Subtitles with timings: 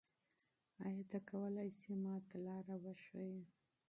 [0.85, 3.41] آیا ته کولای سې ما ته لاره وښیې؟